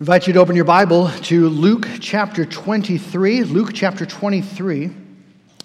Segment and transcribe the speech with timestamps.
[0.00, 3.42] invite you to open your Bible to Luke chapter 23.
[3.42, 4.90] Luke chapter 23.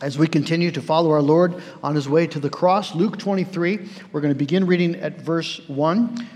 [0.02, 3.88] As we continue to follow our Lord on his way to the cross, Luke 23,
[4.12, 6.28] we're going to begin reading at verse 1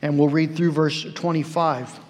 [0.00, 2.00] and we'll read through verse 25.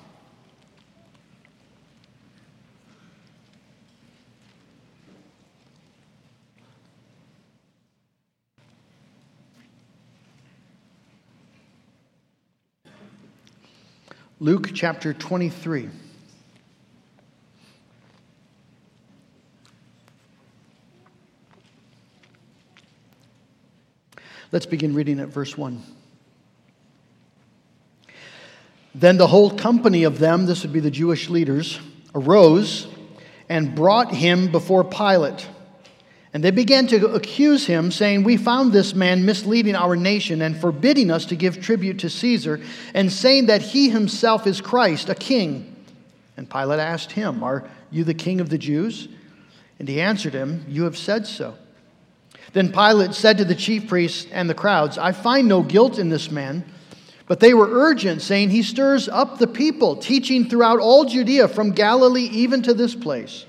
[14.43, 15.89] Luke chapter 23.
[24.50, 25.81] Let's begin reading at verse 1.
[28.97, 31.79] Then the whole company of them, this would be the Jewish leaders,
[32.12, 32.89] arose
[33.48, 35.47] and brought him before Pilate.
[36.34, 40.58] And they began to accuse him, saying, We found this man misleading our nation and
[40.58, 42.61] forbidding us to give tribute to Caesar,
[42.95, 45.77] and saying that he himself is Christ, a king.
[46.36, 49.08] And Pilate asked him, Are you the king of the Jews?
[49.78, 51.55] And he answered him, You have said so.
[52.55, 56.08] Then Pilate said to the chief priests and the crowds, I find no guilt in
[56.08, 56.64] this man.
[57.27, 61.72] But they were urgent, saying, He stirs up the people, teaching throughout all Judea, from
[61.72, 63.44] Galilee even to this place.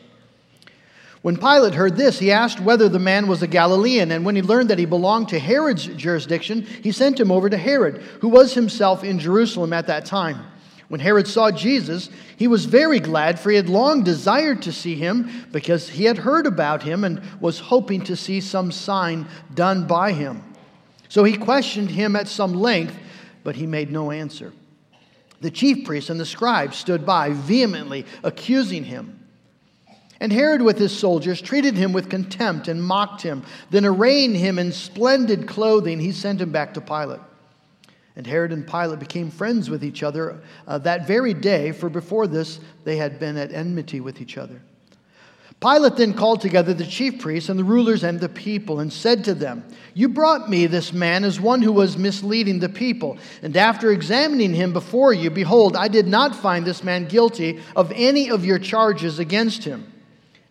[1.24, 4.42] When Pilate heard this, he asked whether the man was a Galilean, and when he
[4.42, 8.54] learned that he belonged to Herod's jurisdiction, he sent him over to Herod, who was
[8.54, 10.46] himself in Jerusalem at that time.
[10.90, 14.96] When Herod saw Jesus, he was very glad, for he had long desired to see
[14.96, 19.88] him, because he had heard about him and was hoping to see some sign done
[19.88, 20.44] by him.
[21.08, 22.98] So he questioned him at some length,
[23.46, 24.52] but he made no answer.
[25.40, 29.23] The chief priests and the scribes stood by, vehemently accusing him.
[30.24, 33.44] And Herod, with his soldiers, treated him with contempt and mocked him.
[33.72, 37.20] Then, arraying him in splendid clothing, he sent him back to Pilate.
[38.16, 42.26] And Herod and Pilate became friends with each other uh, that very day, for before
[42.26, 44.62] this they had been at enmity with each other.
[45.60, 49.26] Pilate then called together the chief priests and the rulers and the people and said
[49.26, 53.17] to them, You brought me this man as one who was misleading the people.
[53.42, 57.92] And after examining him before you, behold, I did not find this man guilty of
[57.94, 59.89] any of your charges against him.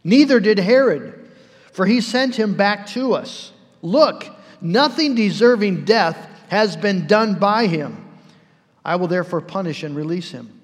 [0.05, 1.31] Neither did Herod,
[1.73, 3.53] for he sent him back to us.
[3.83, 4.27] Look,
[4.61, 7.97] nothing deserving death has been done by him.
[8.85, 10.61] I will therefore punish and release him.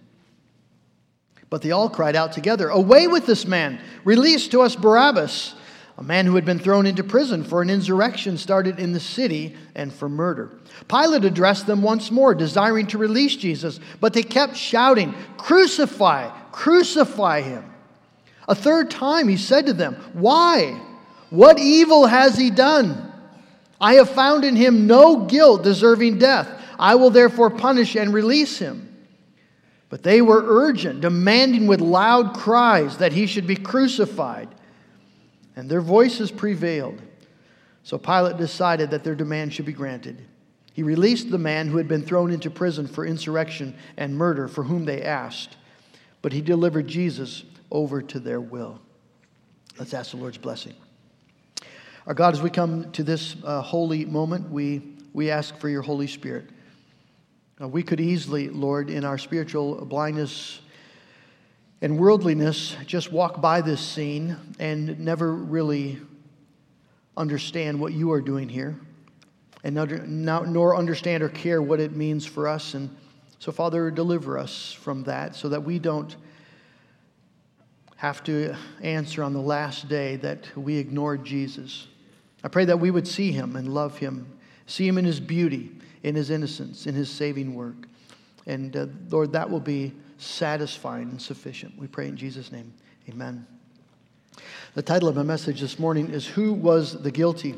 [1.51, 3.81] But they all cried out together, Away with this man!
[4.05, 5.55] Release to us Barabbas,
[5.97, 9.57] a man who had been thrown into prison for an insurrection started in the city
[9.75, 10.51] and for murder.
[10.89, 16.29] Pilate addressed them once more, desiring to release Jesus, but they kept shouting, Crucify!
[16.53, 17.65] Crucify him!
[18.49, 20.81] A third time he said to them, Why?
[21.31, 23.13] What evil has he done?
[23.81, 26.49] I have found in him no guilt deserving death.
[26.79, 28.87] I will therefore punish and release him.
[29.91, 34.49] But they were urgent, demanding with loud cries that he should be crucified.
[35.55, 37.01] And their voices prevailed.
[37.83, 40.25] So Pilate decided that their demand should be granted.
[40.73, 44.65] He released the man who had been thrown into prison for insurrection and murder, for
[44.65, 45.57] whom they asked.
[46.23, 48.81] But he delivered Jesus over to their will.
[49.79, 50.75] Let's ask the Lord's blessing.
[52.07, 55.83] Our God, as we come to this uh, holy moment, we, we ask for your
[55.83, 56.49] Holy Spirit.
[57.61, 60.61] Uh, we could easily, Lord, in our spiritual blindness
[61.81, 66.01] and worldliness, just walk by this scene and never really
[67.17, 68.79] understand what you are doing here,
[69.63, 69.75] and
[70.09, 72.75] nor understand or care what it means for us.
[72.75, 72.97] And
[73.39, 76.17] so, Father, deliver us from that so that we don't
[77.99, 81.89] have to answer on the last day that we ignored Jesus.
[82.45, 85.73] I pray that we would see him and love him, see him in his beauty,
[86.05, 87.89] in his innocence, in his saving work.
[88.47, 91.77] And uh, Lord, that will be satisfying and sufficient.
[91.77, 92.73] We pray in Jesus' name.
[93.09, 93.45] Amen.
[94.75, 97.57] The title of my message this morning is Who Was the Guilty?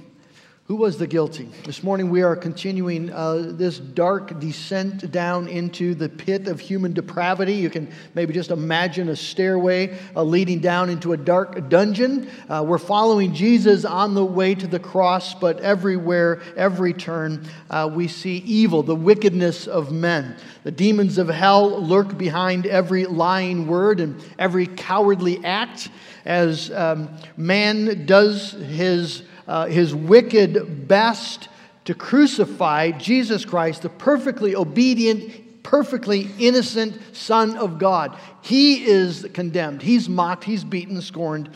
[0.70, 1.48] Who was the guilty?
[1.64, 6.92] This morning we are continuing uh, this dark descent down into the pit of human
[6.92, 7.54] depravity.
[7.54, 12.30] You can maybe just imagine a stairway uh, leading down into a dark dungeon.
[12.48, 17.90] Uh, we're following Jesus on the way to the cross, but everywhere, every turn, uh,
[17.92, 20.36] we see evil, the wickedness of men.
[20.62, 25.90] The demons of hell lurk behind every lying word and every cowardly act
[26.24, 31.48] as um, man does his uh, his wicked best
[31.84, 38.16] to crucify Jesus Christ, the perfectly obedient, perfectly innocent Son of God.
[38.42, 39.82] He is condemned.
[39.82, 41.50] He's mocked, he's beaten, scorned,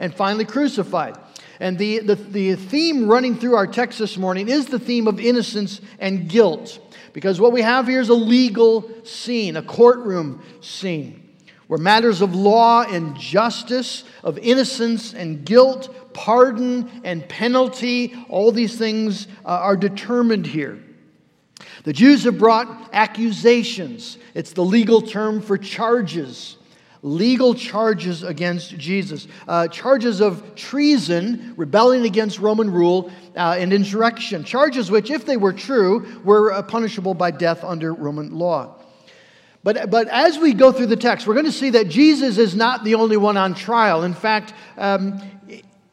[0.00, 1.16] and finally crucified.
[1.60, 5.20] And the, the, the theme running through our text this morning is the theme of
[5.20, 6.80] innocence and guilt.
[7.12, 11.25] Because what we have here is a legal scene, a courtroom scene,
[11.66, 18.76] where matters of law and justice, of innocence and guilt, pardon and penalty, all these
[18.76, 20.78] things uh, are determined here.
[21.84, 26.56] The Jews have brought accusations, it's the legal term for charges
[27.06, 34.42] legal charges against Jesus uh, charges of treason, rebelling against Roman rule, uh, and insurrection.
[34.44, 38.74] Charges which, if they were true, were uh, punishable by death under Roman law.
[39.66, 42.54] But, but as we go through the text, we're going to see that Jesus is
[42.54, 44.04] not the only one on trial.
[44.04, 45.20] In fact, um,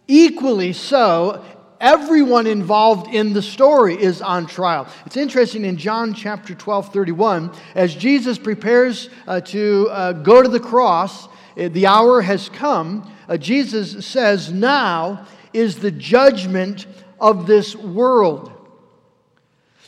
[0.07, 1.43] equally so,
[1.81, 4.87] Everyone involved in the story is on trial.
[5.05, 10.47] It's interesting in John chapter 12, 31, as Jesus prepares uh, to uh, go to
[10.47, 13.11] the cross, uh, the hour has come.
[13.27, 16.87] Uh, Jesus says, Now is the judgment
[17.19, 18.52] of this world.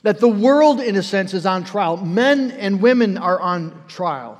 [0.05, 1.97] That the world, in a sense, is on trial.
[1.97, 4.39] Men and women are on trial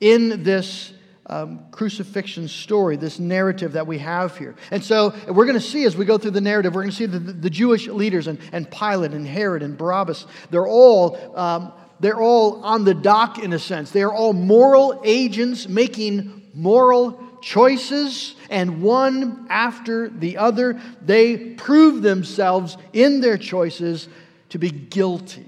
[0.00, 0.92] in this
[1.26, 4.56] um, crucifixion story, this narrative that we have here.
[4.72, 6.96] And so we're going to see as we go through the narrative, we're going to
[6.96, 11.72] see the, the Jewish leaders and, and Pilate and Herod and Barabbas, they're all, um,
[12.00, 13.92] they're all on the dock in a sense.
[13.92, 22.02] They are all moral agents making moral choices, and one after the other, they prove
[22.02, 24.08] themselves in their choices
[24.50, 25.46] to be guilty,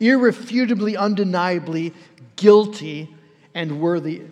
[0.00, 1.92] irrefutably, undeniably
[2.36, 3.14] guilty
[3.54, 4.22] and worthy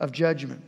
[0.00, 0.62] of judgment.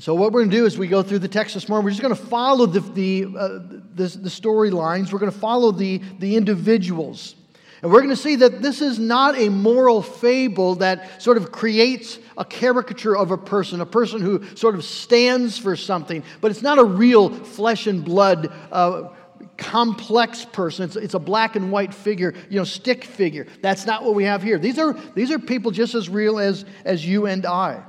[0.00, 1.90] So, what we're going to do as we go through the text this morning, we're
[1.90, 3.48] just going to follow the, the, uh,
[3.94, 5.12] the, the storylines.
[5.12, 7.34] We're going to follow the, the individuals.
[7.82, 11.52] And we're going to see that this is not a moral fable that sort of
[11.52, 16.50] creates a caricature of a person, a person who sort of stands for something, but
[16.50, 18.52] it's not a real flesh and blood.
[18.72, 19.08] Uh,
[19.56, 20.84] complex person.
[20.84, 23.46] It's, it's, a black and white figure, you know, stick figure.
[23.60, 24.58] That's not what we have here.
[24.58, 27.82] These are, these are people just as real as, as you and I.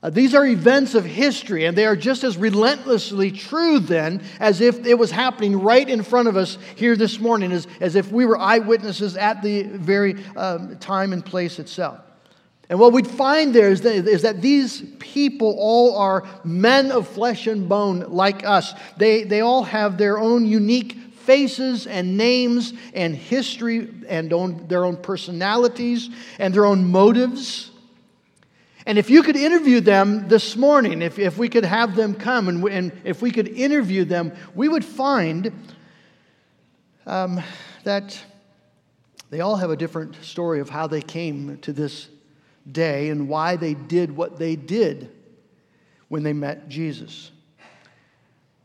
[0.00, 4.60] Uh, these are events of history, and they are just as relentlessly true then as
[4.60, 8.12] if it was happening right in front of us here this morning, as, as if
[8.12, 11.98] we were eyewitnesses at the very um, time and place itself.
[12.70, 17.08] And what we'd find there is that, is that these people all are men of
[17.08, 18.74] flesh and bone like us.
[18.98, 20.94] They, they all have their own unique
[21.28, 27.70] faces and names and history and own, their own personalities and their own motives.
[28.84, 32.48] And if you could interview them this morning, if, if we could have them come
[32.48, 35.52] and, and if we could interview them, we would find
[37.06, 37.42] um,
[37.84, 38.18] that
[39.30, 42.08] they all have a different story of how they came to this
[42.72, 45.10] day and why they did what they did
[46.08, 47.30] when they met Jesus.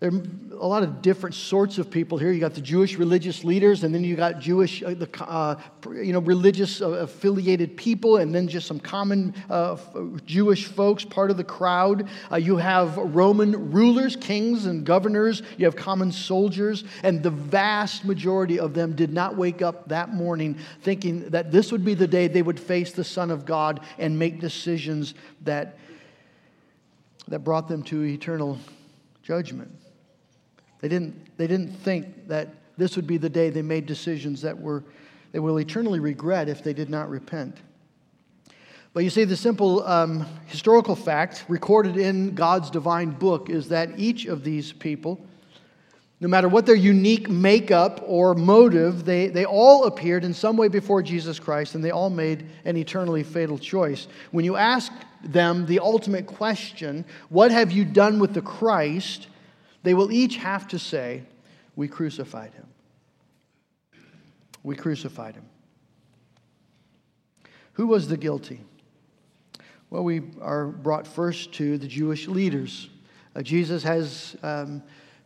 [0.04, 0.22] There are
[0.60, 2.30] a lot of different sorts of people here.
[2.34, 5.56] You got the Jewish religious leaders, and then you got Jewish, uh, uh,
[5.94, 9.78] you know, religious uh, affiliated people, and then just some common uh,
[10.26, 12.10] Jewish folks, part of the crowd.
[12.30, 15.42] Uh, you have Roman rulers, kings, and governors.
[15.58, 20.14] You have common soldiers, and the vast majority of them did not wake up that
[20.14, 23.80] morning thinking that this would be the day they would face the Son of God
[23.98, 25.14] and make decisions
[25.44, 25.78] that
[27.30, 28.60] that brought them to eternal
[29.22, 29.72] judgment.
[30.84, 34.60] They didn't, they didn't think that this would be the day they made decisions that
[34.60, 34.84] were,
[35.32, 37.56] they will eternally regret if they did not repent.
[38.92, 43.98] But you see, the simple um, historical fact recorded in God's divine book is that
[43.98, 45.26] each of these people,
[46.20, 50.68] no matter what their unique makeup or motive, they, they all appeared in some way
[50.68, 54.10] before Jesus Christ and they all made an eternally fatal choice.
[54.32, 54.92] When you ask
[55.24, 59.28] them the ultimate question, What have you done with the Christ?
[59.84, 61.24] They will each have to say,
[61.76, 62.68] We crucified him.
[64.64, 65.46] We crucified him.
[67.74, 68.62] Who was the guilty?
[69.90, 72.90] Well, we are brought first to the Jewish leaders.
[73.36, 74.82] Uh, Jesus has um,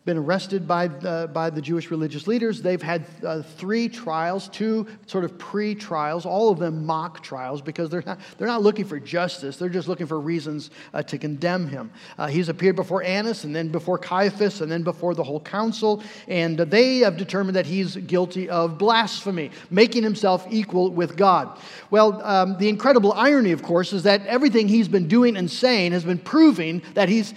[0.07, 2.61] been arrested by the, by the Jewish religious leaders.
[2.61, 7.61] They've had uh, three trials, two sort of pre trials, all of them mock trials
[7.61, 9.57] because they're not, they're not looking for justice.
[9.57, 11.91] They're just looking for reasons uh, to condemn him.
[12.17, 16.01] Uh, he's appeared before Annas and then before Caiaphas and then before the whole council,
[16.29, 21.59] and they have determined that he's guilty of blasphemy, making himself equal with God.
[21.91, 25.91] Well, um, the incredible irony, of course, is that everything he's been doing and saying
[25.91, 27.33] has been proving that he's,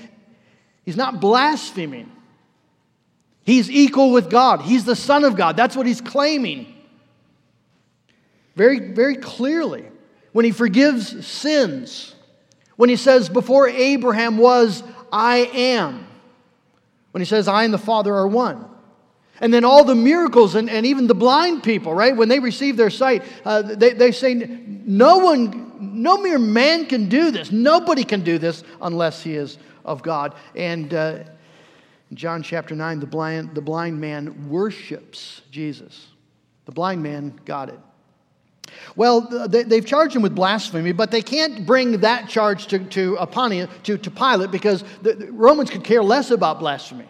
[0.84, 2.12] he's not blaspheming.
[3.50, 4.62] He's equal with God.
[4.62, 5.56] He's the Son of God.
[5.56, 6.72] That's what he's claiming.
[8.54, 9.86] Very, very clearly.
[10.30, 12.14] When he forgives sins,
[12.76, 16.06] when he says, Before Abraham was, I am.
[17.10, 18.66] when he says, I and the Father are one.
[19.40, 22.16] And then all the miracles and, and even the blind people, right?
[22.16, 27.08] When they receive their sight, uh, they, they say, no one, no mere man can
[27.08, 27.50] do this.
[27.50, 30.36] Nobody can do this unless he is of God.
[30.54, 31.24] And uh,
[32.10, 36.08] in John chapter 9, the blind, the blind man worships Jesus.
[36.64, 37.78] The blind man got it.
[38.96, 43.68] Well, they've charged him with blasphemy, but they can't bring that charge to, to, Pontius,
[43.84, 47.08] to, to Pilate because the Romans could care less about blasphemy.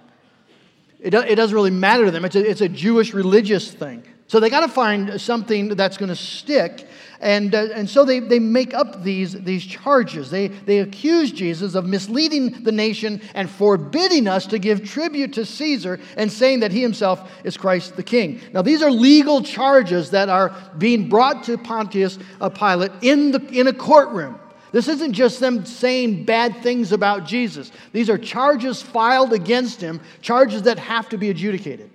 [0.99, 2.25] It, it doesn't really matter to them.
[2.25, 4.05] It's a, it's a Jewish religious thing.
[4.31, 6.87] So they got to find something that's going to stick.
[7.19, 10.31] And, uh, and so they, they make up these, these charges.
[10.31, 15.45] They, they accuse Jesus of misleading the nation and forbidding us to give tribute to
[15.45, 18.41] Caesar and saying that he himself is Christ the King.
[18.53, 22.17] Now, these are legal charges that are being brought to Pontius
[22.55, 24.39] Pilate in, the, in a courtroom.
[24.71, 27.73] This isn't just them saying bad things about Jesus.
[27.91, 31.91] These are charges filed against him, charges that have to be adjudicated.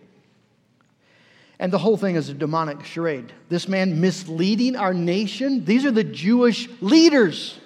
[1.59, 3.31] And the whole thing is a demonic charade.
[3.49, 7.57] This man misleading our nation, these are the Jewish leaders.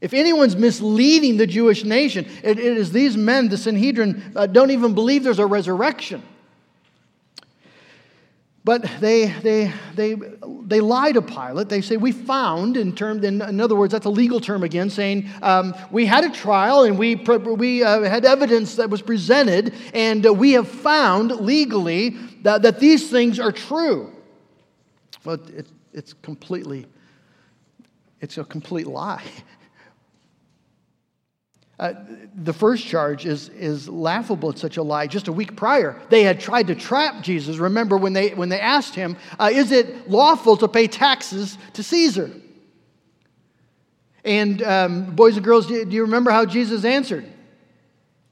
[0.00, 4.70] If anyone's misleading the Jewish nation, it, it is these men, the Sanhedrin, uh, don't
[4.70, 6.22] even believe there's a resurrection.
[8.68, 10.14] But they, they, they,
[10.66, 11.70] they lie to Pilate.
[11.70, 14.90] They say, We found, in, term, in, in other words, that's a legal term again,
[14.90, 19.72] saying, um, We had a trial and we, we uh, had evidence that was presented,
[19.94, 22.10] and uh, we have found legally
[22.42, 24.12] that, that these things are true.
[25.24, 26.84] But it, it's completely,
[28.20, 29.24] it's a complete lie.
[31.78, 31.94] Uh,
[32.34, 34.50] the first charge is, is laughable.
[34.50, 35.06] It's such a lie.
[35.06, 37.58] Just a week prior, they had tried to trap Jesus.
[37.58, 41.82] Remember when they, when they asked him, uh, Is it lawful to pay taxes to
[41.84, 42.32] Caesar?
[44.24, 47.24] And um, boys and girls, do you, remember how Jesus answered?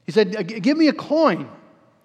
[0.05, 1.49] He said, Give me a coin.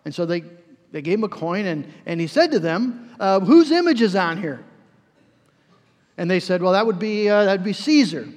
[0.05, 0.45] And so they,
[0.93, 4.15] they gave him a coin, and, and he said to them, uh, Whose image is
[4.15, 4.65] on here?
[6.17, 8.29] And they said, Well, that would be, uh, that would be Caesar.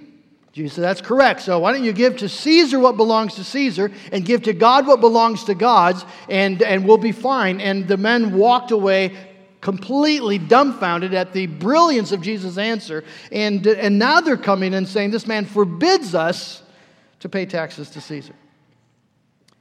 [0.56, 1.42] Jesus said, That's correct.
[1.42, 4.88] So why don't you give to Caesar what belongs to Caesar and give to God
[4.88, 7.60] what belongs to God's, and, and we'll be fine.
[7.60, 9.18] And the men walked away
[9.60, 13.04] completely dumbfounded at the brilliance of Jesus' answer.
[13.34, 16.64] And, and now they're coming and saying, This man forbids us
[17.20, 18.34] to pay taxes to Caesar.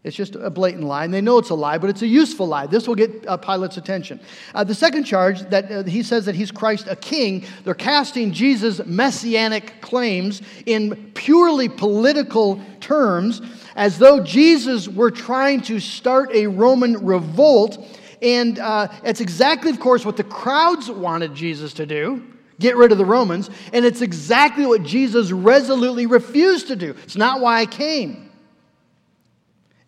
[0.04, 2.46] It's just a blatant lie, and they know it's a lie, but it's a useful
[2.46, 2.66] lie.
[2.66, 4.20] This will get uh, Pilate's attention.
[4.54, 8.30] Uh, the second charge that uh, he says that he's Christ a king, they're casting
[8.30, 13.40] Jesus' messianic claims in purely political terms,
[13.76, 17.78] as though Jesus were trying to start a Roman revolt.
[18.20, 22.23] And uh, it's exactly, of course, what the crowds wanted Jesus to do
[22.61, 26.90] get rid of the Romans, and it's exactly what Jesus resolutely refused to do.
[27.02, 28.30] It's not why I came.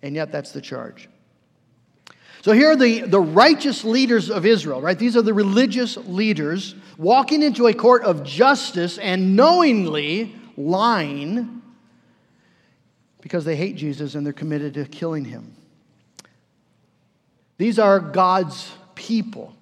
[0.06, 1.08] And yet, that's the charge.
[2.42, 4.96] So here are the, the righteous leaders of Israel, right?
[4.96, 11.60] These are the religious leaders walking into a court of justice and knowingly lying
[13.20, 15.56] because they hate Jesus and they're committed to killing him.
[17.58, 19.55] These are God's people,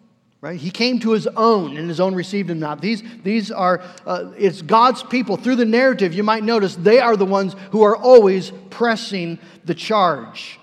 [0.44, 0.60] right?
[0.60, 2.82] He came to his own and his own received him not.
[2.82, 5.38] These, these are, uh, it's God's people.
[5.38, 9.74] Through the narrative, you might notice they are the ones who are always pressing the
[9.74, 10.60] charge.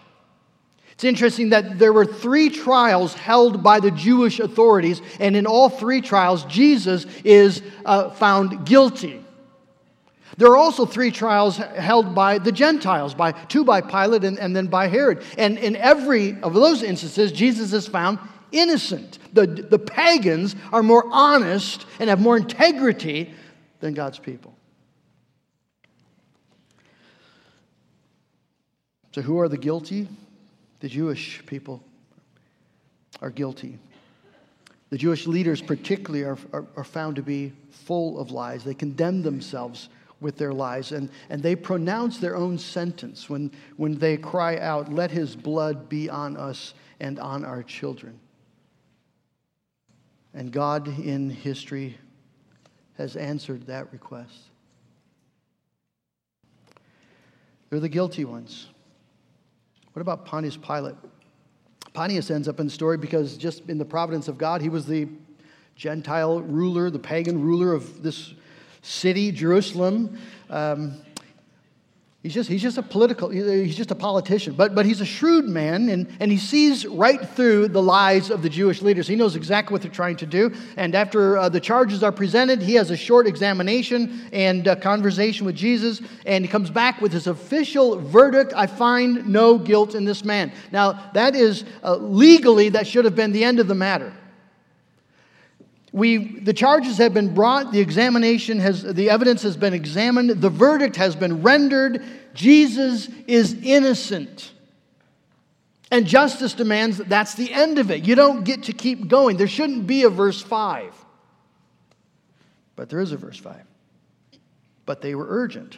[0.92, 5.68] It's interesting that there were three trials held by the Jewish authorities, and in all
[5.68, 9.26] three trials, Jesus is uh, found guilty.
[10.38, 14.56] There are also three trials held by the Gentiles, by two by Pilate and, and
[14.56, 15.24] then by Herod.
[15.40, 18.20] And in every of those instances, Jesus is found
[18.52, 19.20] innocent.
[19.34, 23.34] The, the pagans are more honest and have more integrity
[23.80, 24.56] than God's people.
[29.14, 30.08] So, who are the guilty?
[30.80, 31.84] The Jewish people
[33.22, 33.78] are guilty.
[34.90, 38.64] The Jewish leaders, particularly, are, are, are, found to be full of lies.
[38.64, 39.90] They condemn themselves
[40.22, 44.92] with their lies, and, and they pronounce their own sentence when, when they cry out,
[44.92, 48.20] Let his blood be on us and on our children.
[50.34, 51.98] And God in history
[52.98, 54.38] has answered that request.
[57.70, 58.68] They're the guilty ones.
[59.94, 60.96] What about Pontius Pilate?
[61.94, 64.86] Pontius ends up in the story because just in the providence of God, he was
[64.86, 65.08] the
[65.76, 68.34] Gentile ruler, the pagan ruler of this
[68.82, 70.18] city, Jerusalem.
[70.50, 71.02] Um,
[72.24, 75.46] He's just, he's just a political, he's just a politician, but, but he's a shrewd
[75.46, 79.08] man and, and he sees right through the lies of the Jewish leaders.
[79.08, 80.54] He knows exactly what they're trying to do.
[80.78, 85.56] And after uh, the charges are presented, he has a short examination and conversation with
[85.56, 90.24] Jesus, and he comes back with his official verdict I find no guilt in this
[90.24, 90.52] man.
[90.72, 94.14] Now, that is uh, legally, that should have been the end of the matter.
[95.94, 100.50] We, the charges have been brought, the examination has, the evidence has been examined, the
[100.50, 102.04] verdict has been rendered.
[102.34, 104.54] Jesus is innocent.
[105.92, 108.06] And justice demands that that's the end of it.
[108.06, 109.36] You don't get to keep going.
[109.36, 110.96] There shouldn't be a verse 5.
[112.78, 113.62] But there is a verse 5.
[114.86, 115.78] But they were urgent,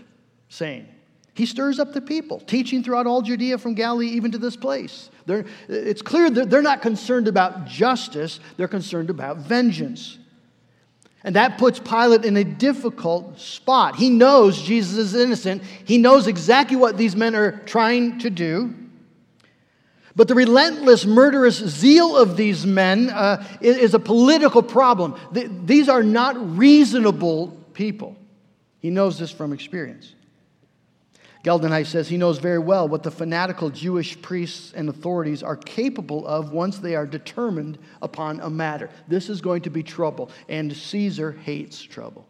[0.50, 0.88] saying,
[1.36, 5.10] He stirs up the people, teaching throughout all Judea from Galilee even to this place.
[5.25, 10.20] They're, it's clear that they're not concerned about justice, they're concerned about vengeance.
[11.24, 13.96] And that puts Pilate in a difficult spot.
[13.96, 18.75] He knows Jesus is innocent, he knows exactly what these men are trying to do.
[20.16, 25.16] But the relentless, murderous zeal of these men uh, is, a political problem.
[25.32, 28.16] These are not reasonable people.
[28.78, 30.13] He knows this from experience.
[31.43, 36.25] Geldenhuys says he knows very well what the fanatical Jewish priests and authorities are capable
[36.25, 38.89] of once they are determined upon a matter.
[39.09, 42.25] This is going to be trouble, and Caesar hates trouble.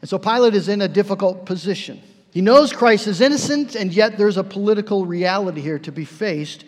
[0.00, 2.02] And so Pilate is in a difficult position.
[2.32, 6.64] He knows Christ is innocent, and yet there's a political reality here to be faced.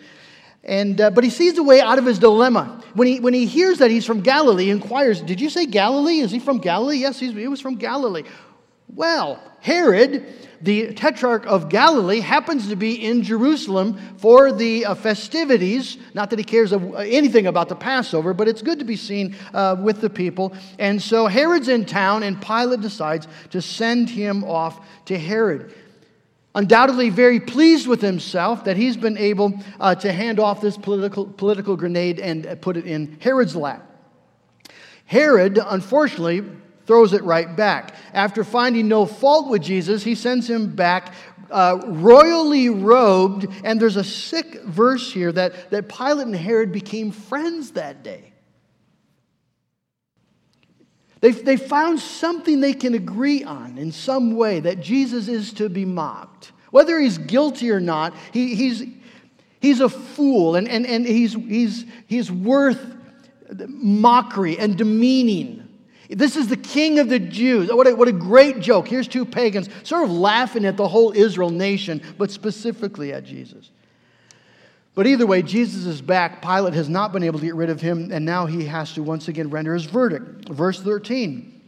[0.63, 2.81] And, uh, but he sees a way out of his dilemma.
[2.93, 6.19] When he, when he hears that he's from Galilee, he inquires, Did you say Galilee?
[6.19, 6.99] Is he from Galilee?
[6.99, 8.23] Yes, he was from Galilee.
[8.95, 10.23] Well, Herod,
[10.61, 15.97] the tetrarch of Galilee, happens to be in Jerusalem for the uh, festivities.
[16.13, 19.77] Not that he cares anything about the Passover, but it's good to be seen uh,
[19.79, 20.53] with the people.
[20.77, 25.73] And so Herod's in town, and Pilate decides to send him off to Herod.
[26.53, 31.25] Undoubtedly, very pleased with himself that he's been able uh, to hand off this political,
[31.25, 33.89] political grenade and put it in Herod's lap.
[35.05, 36.43] Herod, unfortunately,
[36.85, 37.95] throws it right back.
[38.13, 41.13] After finding no fault with Jesus, he sends him back
[41.49, 43.47] uh, royally robed.
[43.63, 48.33] And there's a sick verse here that, that Pilate and Herod became friends that day.
[51.21, 55.69] They, they found something they can agree on in some way that Jesus is to
[55.69, 56.51] be mocked.
[56.71, 58.83] Whether he's guilty or not, he, he's,
[59.61, 62.93] he's a fool and, and, and he's, he's, he's worth
[63.67, 65.62] mockery and demeaning.
[66.15, 67.69] This is the king of the Jews.
[67.71, 68.87] Oh, what a, what a great joke.
[68.87, 73.71] Here's two pagans sort of laughing at the whole Israel nation, but specifically at Jesus.
[74.95, 76.41] But either way, Jesus is back.
[76.41, 79.01] Pilate has not been able to get rid of him, and now he has to
[79.01, 80.49] once again render his verdict.
[80.49, 81.61] Verse 13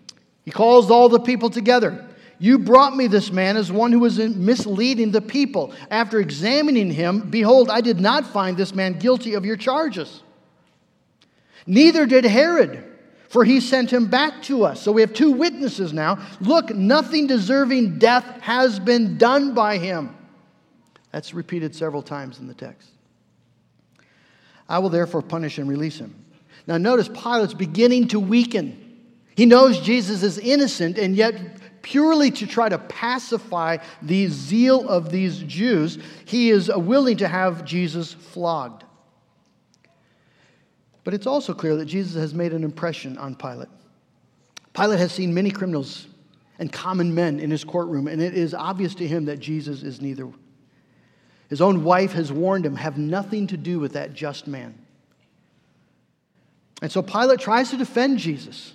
[0.43, 2.07] He calls all the people together.
[2.37, 5.73] You brought me this man as one who was misleading the people.
[5.89, 10.21] After examining him, behold, I did not find this man guilty of your charges.
[11.65, 12.94] Neither did Herod
[13.29, 14.81] for he sent him back to us.
[14.81, 16.25] So we have two witnesses now.
[16.39, 20.15] Look, nothing deserving death has been done by him.
[21.11, 22.89] That's repeated several times in the text.
[24.67, 26.15] I will therefore punish and release him.
[26.67, 28.81] Now, notice Pilate's beginning to weaken.
[29.35, 31.35] He knows Jesus is innocent, and yet,
[31.83, 37.63] purely to try to pacify the zeal of these Jews, he is willing to have
[37.63, 38.84] Jesus flogged.
[41.05, 43.69] But it's also clear that Jesus has made an impression on Pilate.
[44.73, 46.07] Pilate has seen many criminals
[46.59, 50.01] and common men in his courtroom, and it is obvious to him that Jesus is
[50.01, 50.27] neither.
[51.47, 54.73] His own wife has warned him, have nothing to do with that just man.
[56.81, 58.73] And so Pilate tries to defend Jesus.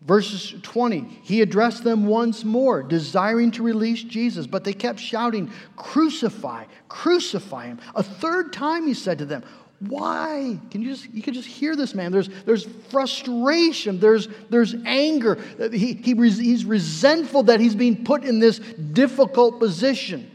[0.00, 5.50] Verses 20, he addressed them once more, desiring to release Jesus, but they kept shouting,
[5.76, 7.78] Crucify, crucify him.
[7.94, 9.44] A third time he said to them,
[9.88, 10.58] why?
[10.70, 12.12] Can you just you can just hear this man.
[12.12, 15.38] There's there's frustration, there's there's anger.
[15.72, 20.30] He, he he's resentful that he's being put in this difficult position.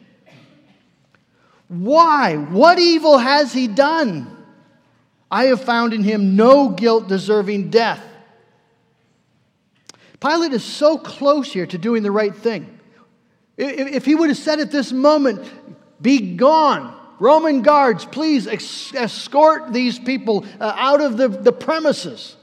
[1.67, 2.35] Why?
[2.35, 4.35] What evil has he done?
[5.31, 8.03] I have found in him no guilt deserving death.
[10.19, 12.79] Pilate is so close here to doing the right thing.
[13.57, 15.49] If he would have said at this moment,
[16.01, 22.37] Be gone, Roman guards, please ex- escort these people uh, out of the, the premises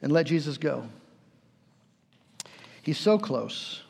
[0.00, 0.86] and let Jesus go.
[2.82, 3.82] He's so close,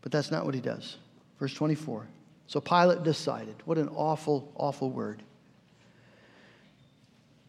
[0.00, 0.96] but that's not what he does.
[1.38, 2.06] Verse 24.
[2.46, 3.54] So Pilate decided.
[3.64, 5.22] What an awful, awful word.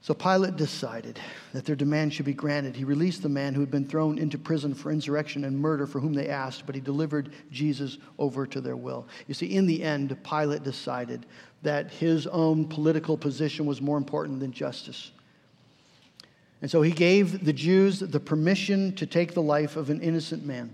[0.06, 1.20] So Pilate decided
[1.54, 2.76] that their demand should be granted.
[2.76, 6.00] He released the man who had been thrown into prison for insurrection and murder for
[6.00, 9.08] whom they asked, but he delivered Jesus over to their will.
[9.28, 11.26] You see, in the end, Pilate decided
[11.63, 15.12] that his own political position was more important than justice.
[16.62, 20.46] And so he gave the Jews the permission to take the life of an innocent
[20.46, 20.72] man.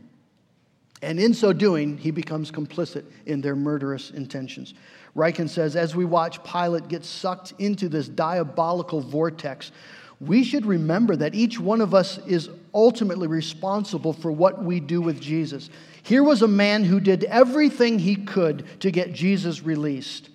[1.02, 4.74] And in so doing, he becomes complicit in their murderous intentions.
[5.16, 9.72] Ryken says, as we watch Pilate get sucked into this diabolical vortex,
[10.20, 15.02] we should remember that each one of us is ultimately responsible for what we do
[15.02, 15.70] with Jesus.
[16.04, 20.30] Here was a man who did everything he could to get Jesus released,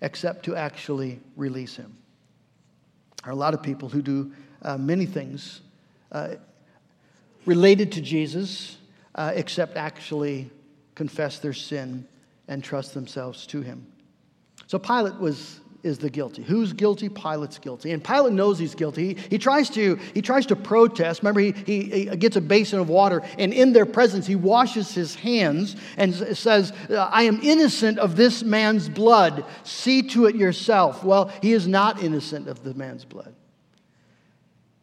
[0.00, 1.96] except to actually release him.
[3.22, 5.60] There are a lot of people who do uh, many things
[6.10, 6.34] uh,
[7.46, 8.76] related to Jesus,
[9.14, 10.50] uh, except actually
[10.94, 12.06] confess their sin
[12.48, 13.86] and trust themselves to him.
[14.66, 16.42] So Pilate was is the guilty.
[16.42, 17.08] Who's guilty?
[17.08, 17.92] Pilate's guilty.
[17.92, 19.14] And Pilate knows he's guilty.
[19.14, 21.22] He, he, tries, to, he tries to protest.
[21.22, 24.94] Remember, he, he, he, gets a basin of water, and in their presence, he washes
[24.94, 29.44] his hands and says, I am innocent of this man's blood.
[29.64, 31.02] See to it yourself.
[31.02, 33.34] Well, he is not innocent of the man's blood.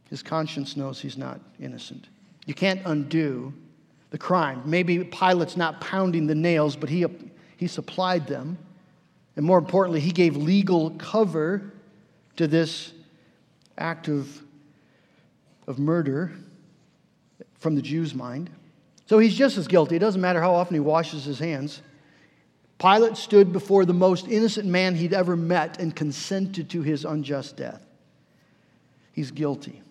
[0.10, 2.08] His conscience knows he's not innocent.
[2.46, 3.54] You can't undo
[4.10, 4.62] the crime.
[4.66, 7.06] Maybe Pilate's not pounding the nails, but he,
[7.58, 8.58] he supplied them.
[9.36, 11.72] And more importantly, he gave legal cover
[12.36, 12.92] to this
[13.78, 14.42] act of,
[15.68, 16.32] of murder
[17.60, 18.50] from the Jews' mind.
[19.06, 19.96] So he's just as guilty.
[19.96, 21.82] It doesn't matter how often he washes his hands.
[22.80, 27.58] Pilate stood before the most innocent man he'd ever met and consented to his unjust
[27.58, 27.86] death.
[29.12, 29.82] He's guilty.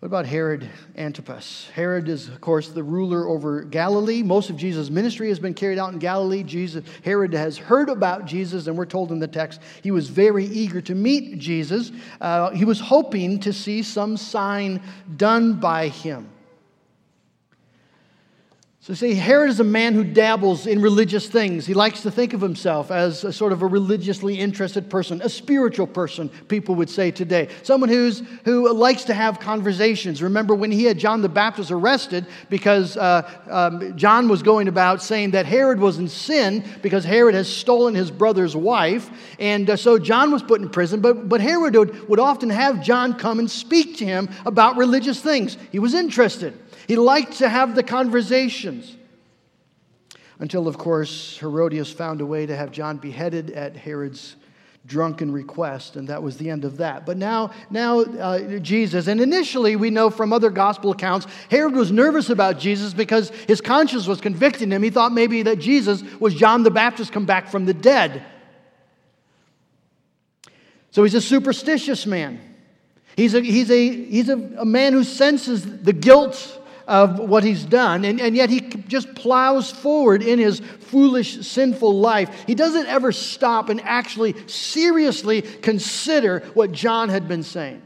[0.00, 1.68] What about Herod Antipas?
[1.74, 4.22] Herod is, of course, the ruler over Galilee.
[4.22, 6.44] Most of Jesus' ministry has been carried out in Galilee.
[6.44, 10.44] Jesus, Herod has heard about Jesus, and we're told in the text he was very
[10.44, 11.90] eager to meet Jesus.
[12.20, 14.80] Uh, he was hoping to see some sign
[15.16, 16.28] done by him.
[18.88, 21.66] So, see, Herod is a man who dabbles in religious things.
[21.66, 25.28] He likes to think of himself as a sort of a religiously interested person, a
[25.28, 27.50] spiritual person, people would say today.
[27.64, 30.22] Someone who's, who likes to have conversations.
[30.22, 35.02] Remember when he had John the Baptist arrested because uh, um, John was going about
[35.02, 39.10] saying that Herod was in sin because Herod has stolen his brother's wife.
[39.38, 42.82] And uh, so John was put in prison, but, but Herod would, would often have
[42.82, 45.58] John come and speak to him about religious things.
[45.70, 46.58] He was interested.
[46.88, 48.96] He liked to have the conversations.
[50.40, 54.36] Until, of course, Herodias found a way to have John beheaded at Herod's
[54.86, 57.04] drunken request, and that was the end of that.
[57.04, 61.92] But now, now uh, Jesus, and initially we know from other gospel accounts, Herod was
[61.92, 64.82] nervous about Jesus because his conscience was convicting him.
[64.82, 68.24] He thought maybe that Jesus was John the Baptist come back from the dead.
[70.92, 72.40] So he's a superstitious man.
[73.16, 76.57] He's a, he's a, he's a, a man who senses the guilt
[76.88, 82.00] of what he's done, and, and yet he just plows forward in his foolish, sinful
[82.00, 82.44] life.
[82.46, 87.82] He doesn't ever stop and actually seriously consider what John had been saying.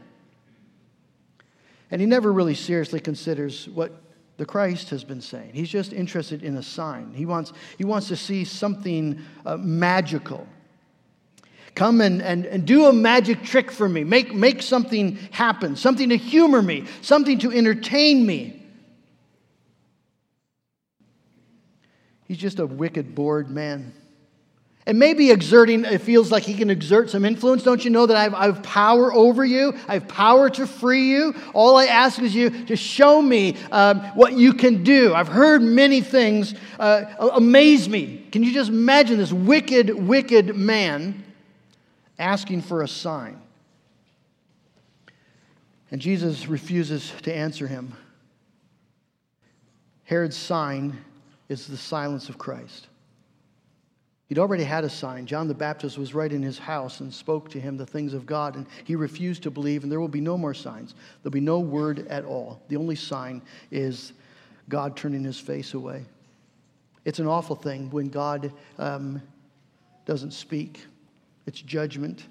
[1.91, 3.91] And he never really seriously considers what
[4.37, 5.51] the Christ has been saying.
[5.53, 7.13] He's just interested in a sign.
[7.13, 10.47] He wants, he wants to see something uh, magical.
[11.75, 14.05] Come and, and, and do a magic trick for me.
[14.05, 18.61] Make, make something happen, something to humor me, something to entertain me.
[22.33, 23.93] He's just a wicked, bored man.
[24.87, 27.61] And maybe exerting, it feels like he can exert some influence.
[27.61, 29.77] Don't you know that I have, I have, power over you?
[29.87, 31.35] I have power to free you.
[31.53, 35.13] All I ask is you to show me um, what you can do.
[35.13, 37.03] I've heard many things uh,
[37.35, 38.25] amaze me.
[38.31, 41.23] Can you just imagine this wicked, wicked man
[42.17, 43.39] asking for a sign?
[45.91, 47.95] And Jesus refuses to answer him.
[50.05, 50.97] Herod's sign
[51.49, 52.87] is the silence of Christ.
[54.27, 55.25] He'd already had a sign.
[55.25, 58.25] John the Baptist was right in his house and spoke to him the things of
[58.25, 60.95] God, and he refused to believe, and there will be no more signs.
[61.21, 62.61] There'll be no word at all.
[62.69, 64.13] The only sign is
[64.69, 66.05] God turning his face away.
[67.05, 69.21] It's an awful thing when God um,
[70.05, 70.79] doesn't speak,
[71.45, 72.25] it's judgment.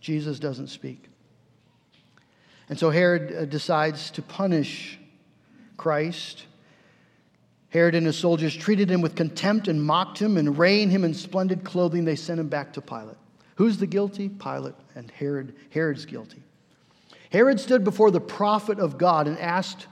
[0.00, 1.08] Jesus doesn't speak.
[2.68, 4.98] And so Herod uh, decides to punish
[5.76, 6.44] Christ
[7.76, 11.12] Herod and his soldiers treated him with contempt and mocked him, and arraying him in
[11.12, 13.18] splendid clothing, they sent him back to Pilate.
[13.56, 14.30] Who's the guilty?
[14.30, 15.54] Pilate and Herod.
[15.68, 16.42] Herod's guilty.
[17.30, 19.88] Herod stood before the prophet of God and asked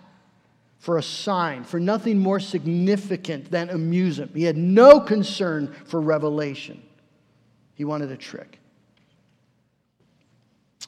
[0.79, 4.31] for a sign, for nothing more significant than amusement.
[4.35, 6.83] He had no concern for revelation.
[7.75, 8.61] He wanted a trick.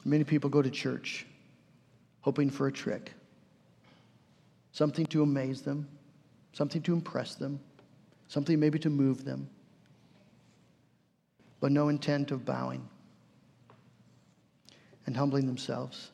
[0.03, 1.27] Many people go to church
[2.21, 3.13] hoping for a trick,
[4.71, 5.87] something to amaze them,
[6.57, 7.59] something to impress them,
[8.29, 9.47] something maybe to move them,
[11.59, 12.89] but no intent of bowing
[15.05, 16.09] and humbling themselves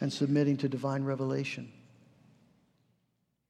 [0.00, 1.72] and submitting to divine revelation.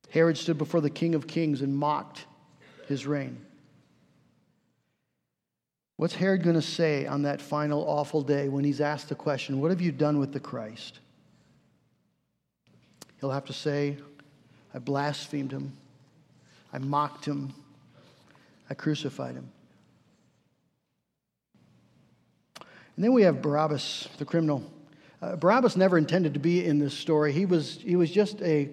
[0.08, 2.24] Herod stood before the King of Kings and mocked
[2.88, 3.44] his reign.
[5.96, 9.60] What's Herod going to say on that final awful day when he's asked the question,
[9.60, 11.00] What have you done with the Christ?
[13.20, 13.98] He'll have to say,
[14.74, 15.72] I blasphemed him,
[16.72, 17.52] I mocked him,
[18.70, 19.50] I crucified him.
[22.96, 24.62] And then we have Barabbas, the criminal.
[25.20, 27.32] Uh, Barabbas never intended to be in this story.
[27.32, 28.70] He was, he was just a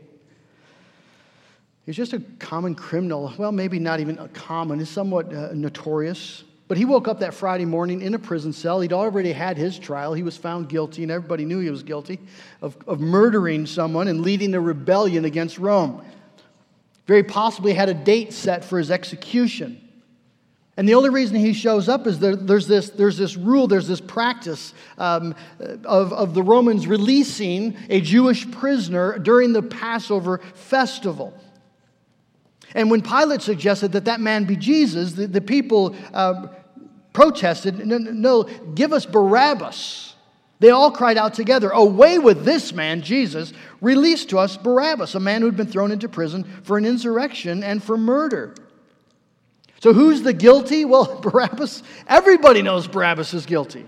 [1.90, 3.34] he was just a common criminal.
[3.36, 4.78] Well, maybe not even a common.
[4.78, 6.44] He's somewhat uh, notorious.
[6.70, 8.80] But he woke up that Friday morning in a prison cell.
[8.80, 10.14] He'd already had his trial.
[10.14, 12.20] He was found guilty, and everybody knew he was guilty
[12.62, 16.06] of, of murdering someone and leading a rebellion against Rome.
[17.08, 19.82] Very possibly had a date set for his execution.
[20.78, 23.88] And the only reason he shows up is that there's this, there's this rule, there's
[23.88, 25.34] this practice um,
[25.86, 31.34] of, of the Romans releasing a Jewish prisoner during the Passover festival.
[32.76, 36.50] And when Pilate suggested that that man be Jesus, the, the people uh,
[37.20, 38.44] protested, no, no,
[38.76, 40.16] give us Barabbas.
[40.60, 43.52] They all cried out together, Away with this man, Jesus!
[43.82, 47.84] Release to us Barabbas, a man who'd been thrown into prison for an insurrection and
[47.84, 48.56] for murder.
[49.82, 50.86] So who's the guilty?
[50.86, 51.84] Well, Barabbas.
[52.08, 53.86] Everybody knows Barabbas is guilty.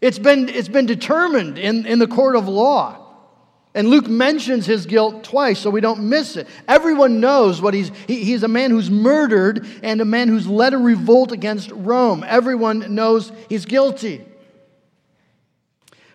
[0.00, 3.05] It's been, it's been determined in, in the court of law.
[3.76, 6.48] And Luke mentions his guilt twice, so we don't miss it.
[6.66, 10.72] Everyone knows what he's, he, he's a man who's murdered and a man who's led
[10.72, 12.24] a revolt against Rome.
[12.26, 14.24] Everyone knows he's guilty.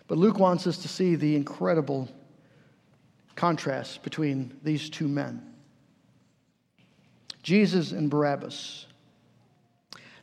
[0.08, 2.08] But Luke wants us to see the incredible
[3.36, 5.40] contrast between these two men
[7.44, 8.86] Jesus and Barabbas.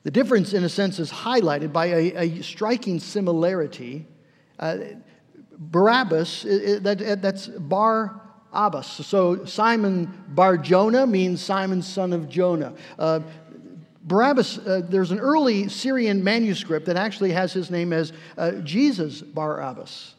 [0.04, 4.08] The difference, in a sense, is highlighted by a, a striking similarity.
[4.60, 4.78] Uh,
[5.60, 8.22] Barabbas, that, that's Bar
[8.54, 8.88] Abbas.
[9.06, 12.74] So Simon Bar Jonah means Simon, son of Jonah.
[12.98, 13.19] Uh,
[14.04, 19.22] Barabbas, uh, there's an early Syrian manuscript that actually has his name as uh, Jesus
[19.22, 20.15] Barabbas.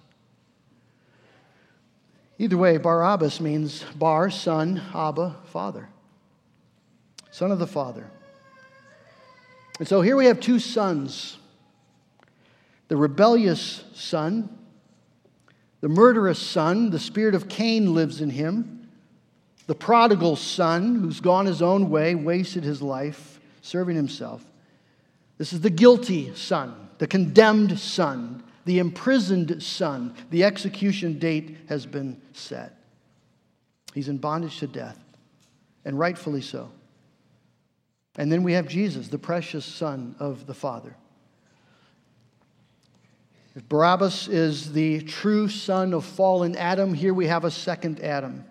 [2.39, 5.89] Either way, Barabbas means Bar, son, Abba, father.
[7.31, 8.11] Son of the Father.
[9.79, 11.39] And so here we have two sons
[12.89, 14.60] the rebellious son
[15.81, 18.89] the murderous son, the spirit of Cain lives in him.
[19.67, 24.45] The prodigal son, who's gone his own way, wasted his life serving himself.
[25.39, 30.15] This is the guilty son, the condemned son, the imprisoned son.
[30.31, 32.77] The execution date has been set.
[33.95, 34.99] He's in bondage to death,
[35.85, 36.71] and rightfully so.
[38.17, 40.95] And then we have Jesus, the precious son of the Father.
[43.57, 48.45] If Barabbas is the true son of fallen Adam, here we have a second Adam.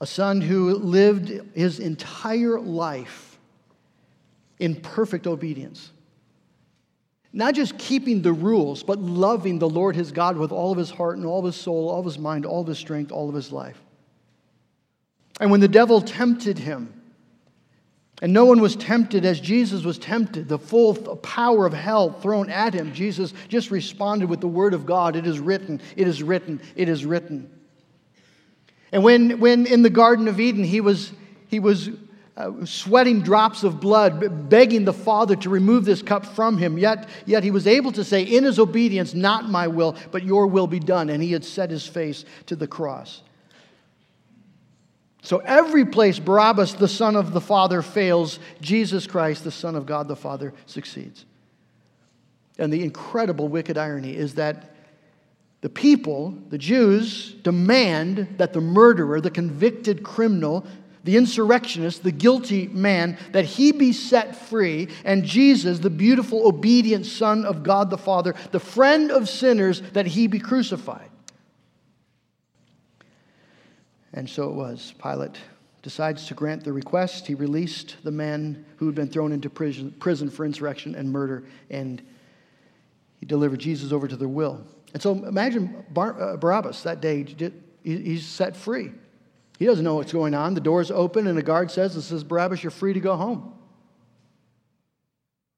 [0.00, 3.38] A son who lived his entire life
[4.58, 5.92] in perfect obedience.
[7.32, 10.90] Not just keeping the rules, but loving the Lord his God with all of his
[10.90, 13.28] heart and all of his soul, all of his mind, all of his strength, all
[13.28, 13.80] of his life.
[15.40, 16.99] And when the devil tempted him,
[18.20, 22.50] and no one was tempted as Jesus was tempted, the full power of hell thrown
[22.50, 22.92] at him.
[22.92, 26.88] Jesus just responded with the word of God It is written, it is written, it
[26.88, 27.50] is written.
[28.92, 31.12] And when, when in the Garden of Eden he was,
[31.48, 31.90] he was
[32.36, 37.08] uh, sweating drops of blood, begging the Father to remove this cup from him, yet,
[37.24, 40.66] yet he was able to say, In his obedience, not my will, but your will
[40.66, 41.08] be done.
[41.08, 43.22] And he had set his face to the cross.
[45.22, 49.86] So every place Barabbas, the son of the Father, fails, Jesus Christ, the Son of
[49.86, 51.26] God the Father, succeeds.
[52.58, 54.74] And the incredible wicked irony is that
[55.60, 60.64] the people, the Jews, demand that the murderer, the convicted criminal,
[61.04, 67.06] the insurrectionist, the guilty man, that he be set free, and Jesus, the beautiful, obedient
[67.06, 71.10] Son of God the Father, the friend of sinners, that he be crucified.
[74.12, 74.94] And so it was.
[75.00, 75.38] Pilate
[75.82, 77.26] decides to grant the request.
[77.26, 81.44] He released the man who had been thrown into prison, prison for insurrection and murder,
[81.70, 82.02] and
[83.18, 84.64] he delivered Jesus over to their will.
[84.92, 87.24] And so imagine Bar- uh, Barabbas that day,
[87.82, 88.92] he's set free.
[89.58, 90.54] He doesn't know what's going on.
[90.54, 93.54] The door's open, and a guard says, This is Barabbas, you're free to go home.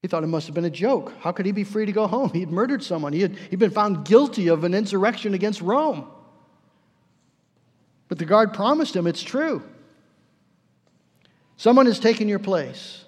[0.01, 1.13] He thought it must have been a joke.
[1.21, 2.29] How could he be free to go home?
[2.33, 6.07] He had murdered someone, he had he'd been found guilty of an insurrection against Rome.
[8.13, 9.63] But the guard promised him it's true.
[11.57, 13.05] Someone has taken your place.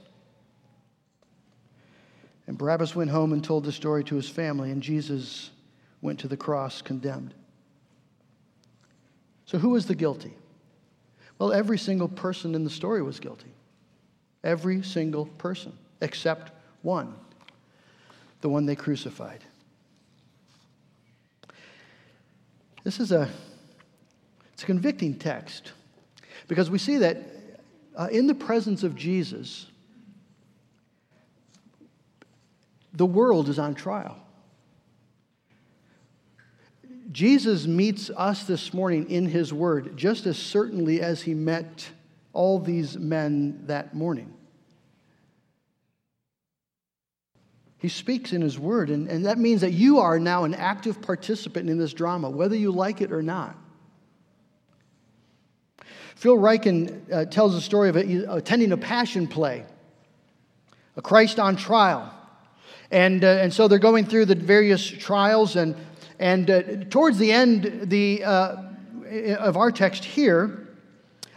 [2.47, 5.51] And Barabbas went home and told the story to his family, and Jesus
[6.01, 7.35] went to the cross condemned.
[9.45, 10.33] So, who was the guilty?
[11.37, 13.53] Well, every single person in the story was guilty.
[14.43, 17.13] Every single person, except one
[18.41, 19.43] the one they crucified.
[22.83, 23.29] This is a,
[24.55, 25.73] it's a convicting text
[26.47, 27.17] because we see that
[27.93, 29.65] uh, in the presence of Jesus,
[32.93, 34.17] the world is on trial.
[37.11, 41.89] Jesus meets us this morning in his word just as certainly as he met
[42.31, 44.33] all these men that morning.
[47.77, 51.01] He speaks in his word, and, and that means that you are now an active
[51.01, 53.57] participant in this drama, whether you like it or not.
[56.25, 59.63] Phil Ryken uh, tells the story of a, attending a passion play,
[60.95, 62.11] a Christ on trial.
[62.89, 65.75] And, uh, and so they're going through the various trials, and,
[66.17, 68.55] and uh, towards the end the, uh,
[69.37, 70.64] of our text here,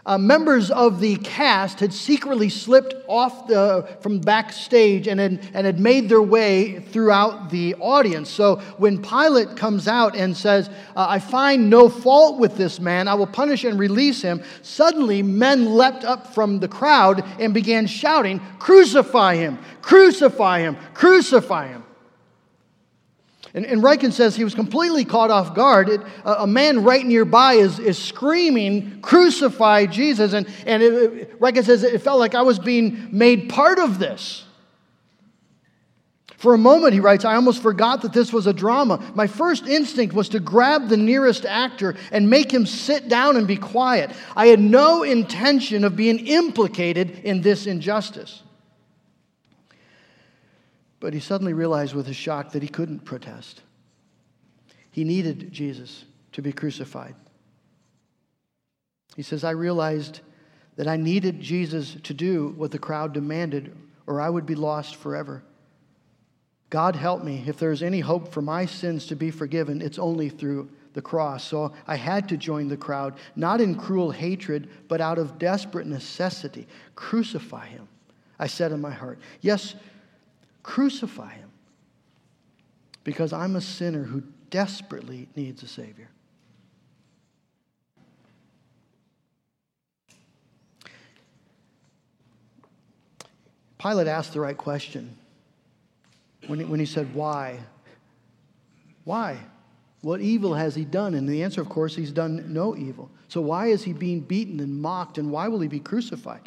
[0.08, 5.66] uh, members of the cast had secretly slipped off the, from backstage and had, and
[5.66, 8.30] had made their way throughout the audience.
[8.30, 13.06] So when Pilate comes out and says, uh, I find no fault with this man,
[13.06, 17.86] I will punish and release him, suddenly men leapt up from the crowd and began
[17.86, 19.58] shouting, Crucify him!
[19.82, 20.78] Crucify him!
[20.94, 21.84] Crucify him!
[23.54, 25.88] And, and says he was completely caught off guard.
[25.88, 30.32] It, a, a, man right nearby is, is screaming, Crucify Jesus.
[30.32, 34.44] And, and it, it, says it felt like I was being made part of this.
[36.38, 39.02] For a moment, he writes, I almost forgot that this was a drama.
[39.16, 43.44] My first instinct was to grab the nearest actor and make him sit down and
[43.44, 44.12] be quiet.
[44.36, 48.44] I had no intention of being implicated in this injustice.
[51.00, 53.62] But he suddenly realized with a shock that he couldn't protest.
[54.90, 57.14] He needed Jesus to be crucified.
[59.14, 60.20] He says, I realized
[60.76, 64.96] that I needed Jesus to do what the crowd demanded, or I would be lost
[64.96, 65.42] forever.
[66.70, 67.42] God help me.
[67.46, 71.44] If there's any hope for my sins to be forgiven, it's only through the cross.
[71.44, 75.86] So I had to join the crowd, not in cruel hatred, but out of desperate
[75.86, 76.66] necessity.
[76.94, 77.88] Crucify him,
[78.38, 79.18] I said in my heart.
[79.40, 79.74] Yes,
[80.68, 81.50] Crucify him
[83.02, 86.10] because I'm a sinner who desperately needs a Savior.
[93.78, 95.16] Pilate asked the right question
[96.48, 97.60] when he, when he said, Why?
[99.04, 99.38] Why?
[100.02, 101.14] What evil has he done?
[101.14, 103.10] And the answer, of course, he's done no evil.
[103.28, 106.42] So why is he being beaten and mocked, and why will he be crucified?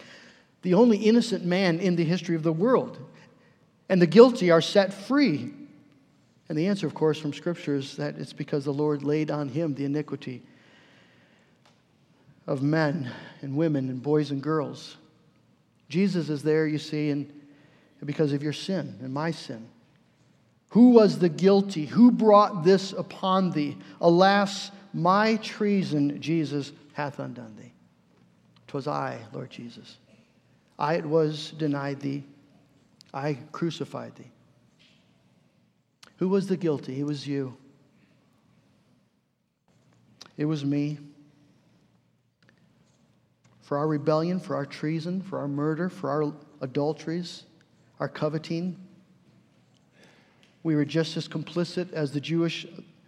[0.62, 3.00] The only innocent man in the history of the world
[3.92, 5.52] and the guilty are set free.
[6.48, 9.50] And the answer, of course, from Scripture is that it's because the Lord laid on
[9.50, 10.42] him the iniquity
[12.48, 14.96] of men and women and boys and girls.
[15.90, 17.32] Jesus is there, you see, and
[18.06, 19.68] because of your sin and my sin.
[20.70, 21.86] Who was the guilty?
[21.86, 23.78] Who brought this upon thee?
[24.00, 27.74] Alas, my treason, Jesus, hath undone thee.
[28.68, 29.98] 'Twas I, Lord Jesus.
[30.80, 32.24] I it was denied thee.
[33.14, 34.32] I crucified thee.
[36.18, 37.00] Who was the guilty?
[37.00, 37.58] It was you.
[40.38, 41.00] It was me.
[43.62, 47.44] For our rebellion, for our treason, for our murder, for our adulteries,
[48.00, 48.78] our coveting,
[50.64, 52.68] we were just as complicit as the Jewish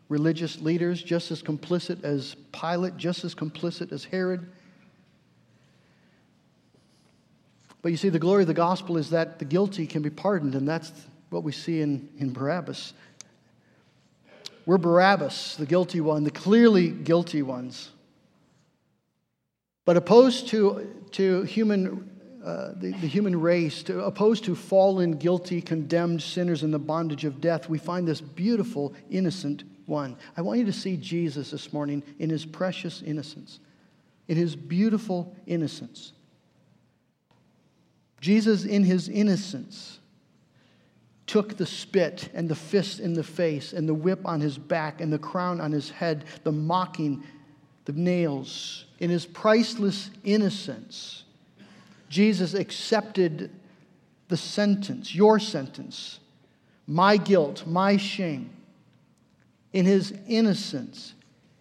[0.09, 4.47] religious leaders, just as complicit as Pilate, just as complicit as Herod
[7.83, 10.55] But you see, the glory of the gospel is that the guilty can be pardoned,
[10.55, 10.91] and that's
[11.29, 12.93] what we see in, in Barabbas.
[14.65, 17.91] We're Barabbas, the guilty one, the clearly guilty ones.
[19.83, 22.09] But opposed to, to human,
[22.41, 27.25] uh, the, the human race, to, opposed to fallen, guilty, condemned sinners in the bondage
[27.25, 30.15] of death, we find this beautiful, innocent one.
[30.37, 33.59] I want you to see Jesus this morning in his precious innocence,
[34.29, 36.13] in his beautiful innocence.
[38.23, 39.99] Jesus, in his innocence,
[41.27, 45.01] took the spit and the fist in the face and the whip on his back
[45.01, 47.21] and the crown on his head, the mocking,
[47.83, 48.85] the nails.
[48.99, 51.25] In his priceless innocence,
[52.07, 53.51] Jesus accepted
[54.29, 56.21] the sentence, your sentence,
[56.87, 58.51] my guilt, my shame.
[59.73, 61.13] In his innocence,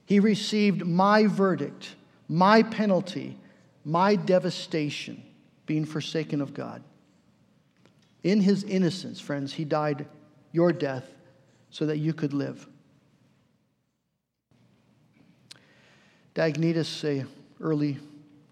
[0.07, 1.97] he received my verdict,
[2.29, 3.37] my penalty,
[3.85, 5.25] my devastation,
[5.67, 6.83] being forsaken of God.
[8.23, 10.07] In his innocence, friends, he died
[10.53, 11.05] your death
[11.71, 12.69] so that you could live.
[16.35, 17.27] Diognetus, a
[17.61, 17.99] early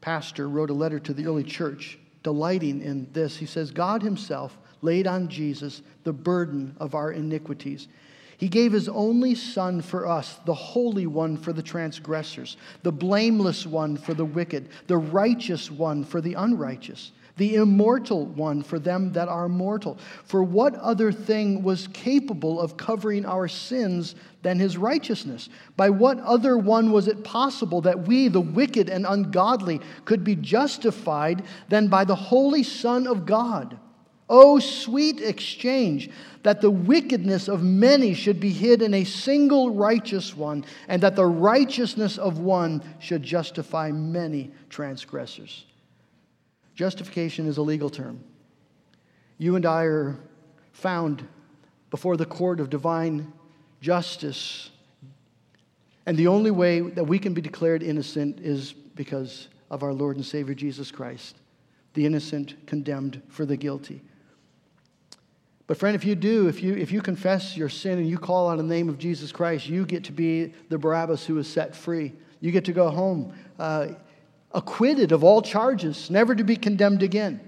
[0.00, 3.36] pastor, wrote a letter to the early church, delighting in this.
[3.36, 7.88] He says, God himself laid on Jesus the burden of our iniquities.
[8.40, 13.66] He gave his only Son for us, the Holy One for the transgressors, the blameless
[13.66, 19.12] one for the wicked, the righteous one for the unrighteous the immortal one for them
[19.12, 19.96] that are mortal.
[20.24, 25.48] For what other thing was capable of covering our sins than his righteousness?
[25.74, 30.36] By what other one was it possible that we, the wicked and ungodly, could be
[30.36, 33.78] justified than by the Holy Son of God?
[34.32, 36.08] Oh, sweet exchange,
[36.44, 41.16] that the wickedness of many should be hid in a single righteous one, and that
[41.16, 45.66] the righteousness of one should justify many transgressors.
[46.76, 48.20] Justification is a legal term.
[49.36, 50.16] You and I are
[50.70, 51.26] found
[51.90, 53.32] before the court of divine
[53.80, 54.70] justice.
[56.06, 60.16] And the only way that we can be declared innocent is because of our Lord
[60.16, 61.34] and Savior Jesus Christ,
[61.94, 64.02] the innocent condemned for the guilty.
[65.70, 68.48] But, friend, if you do, if you, if you confess your sin and you call
[68.48, 71.76] on the name of Jesus Christ, you get to be the Barabbas who is set
[71.76, 72.12] free.
[72.40, 73.32] You get to go home.
[73.56, 73.90] Uh,
[74.50, 77.38] acquitted of all charges, never to be condemned again.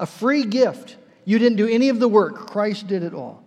[0.00, 0.96] A free gift.
[1.26, 3.44] You didn't do any of the work, Christ did it all.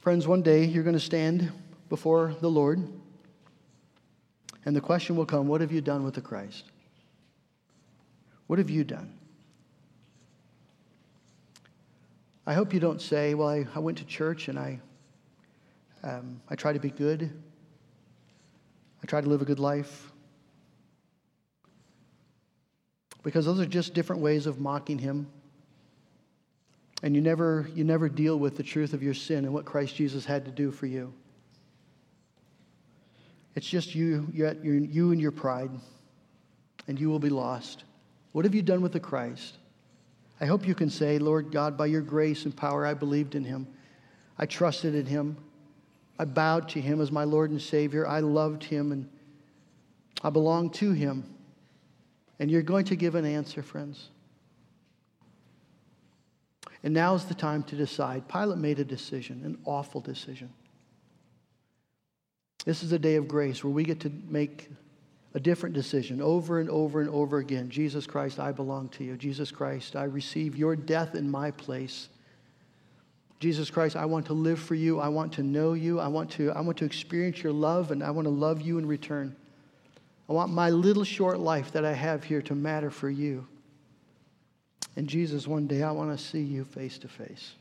[0.00, 1.52] Friends, one day you're going to stand
[1.90, 2.82] before the Lord,
[4.64, 6.64] and the question will come what have you done with the Christ?
[8.48, 9.16] What have you done?
[12.46, 14.80] I hope you don't say, Well, I, I went to church and I,
[16.02, 17.30] um, I try to be good.
[19.02, 20.10] I try to live a good life.
[23.22, 25.28] Because those are just different ways of mocking him.
[27.04, 29.94] And you never, you never deal with the truth of your sin and what Christ
[29.96, 31.12] Jesus had to do for you.
[33.54, 35.70] It's just you, you, you and your pride,
[36.88, 37.84] and you will be lost.
[38.32, 39.58] What have you done with the Christ?
[40.42, 43.44] I hope you can say, Lord God, by your grace and power, I believed in
[43.44, 43.68] him.
[44.36, 45.36] I trusted in him.
[46.18, 48.08] I bowed to him as my Lord and Savior.
[48.08, 49.08] I loved him and
[50.24, 51.32] I belonged to him.
[52.40, 54.08] And you're going to give an answer, friends.
[56.82, 58.26] And now is the time to decide.
[58.26, 60.52] Pilate made a decision, an awful decision.
[62.64, 64.70] This is a day of grace where we get to make
[65.34, 67.70] a different decision over and over and over again.
[67.70, 69.16] Jesus Christ, I belong to you.
[69.16, 72.08] Jesus Christ, I receive your death in my place.
[73.40, 75.00] Jesus Christ, I want to live for you.
[75.00, 75.98] I want to know you.
[75.98, 78.78] I want to, I want to experience your love, and I want to love you
[78.78, 79.34] in return.
[80.28, 83.46] I want my little short life that I have here to matter for you.
[84.96, 87.52] And Jesus, one day I want to see you face to face.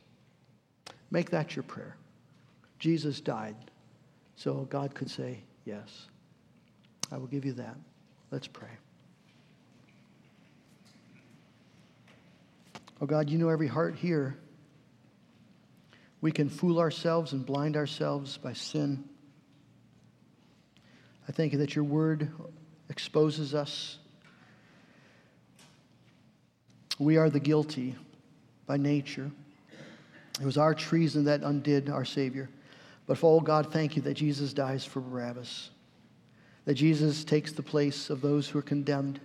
[1.10, 1.96] Make that your prayer.
[2.80, 3.56] Jesus died
[4.36, 6.08] so God could say, Yes.
[7.12, 7.76] I will give you that.
[8.32, 8.70] Let's pray.
[13.02, 14.38] Oh God, you know every heart here.
[16.22, 19.04] We can fool ourselves and blind ourselves by sin.
[21.28, 22.32] I thank you that your word
[22.90, 23.98] exposes us.
[27.00, 27.96] We are the guilty
[28.68, 29.32] by nature.
[30.40, 32.50] It was our treason that undid our Savior.
[33.08, 35.72] But for all God, thank you that Jesus dies for Barabbas,
[36.66, 39.20] that Jesus takes the place of those who are condemned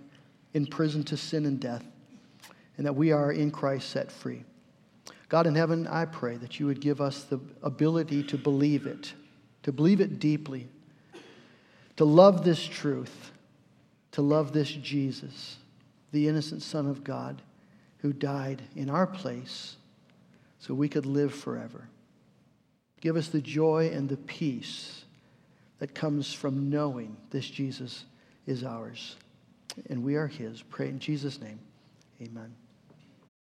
[0.53, 1.85] in prison to sin and death,
[2.77, 4.43] and that we are in Christ set free.
[5.29, 9.13] God in heaven, I pray that you would give us the ability to believe it,
[9.63, 10.67] to believe it deeply,
[11.97, 13.31] to love this truth,
[14.11, 15.57] to love this Jesus,
[16.11, 17.41] the innocent Son of God,
[17.99, 19.75] who died in our place
[20.59, 21.89] so we could live forever.
[23.01, 25.03] Give us the joy and the peace
[25.79, 28.05] that comes from knowing this Jesus
[28.45, 29.15] is ours
[29.89, 30.61] and we are his.
[30.63, 31.59] Pray in Jesus' name.
[32.21, 32.53] Amen.